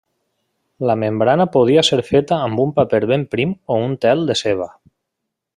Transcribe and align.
La 0.89 0.95
membrana 1.01 1.47
podia 1.57 1.83
ser 1.91 2.01
feta 2.09 2.41
amb 2.47 2.63
un 2.65 2.73
paper 2.81 3.03
ben 3.15 3.29
prim 3.37 3.55
o 3.77 3.81
un 3.91 3.97
tel 4.07 4.29
de 4.31 4.41
ceba. 4.45 4.71